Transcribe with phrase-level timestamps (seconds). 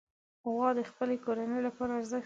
[0.51, 2.19] غوا د خپلې کورنۍ لپاره ارزښت لري.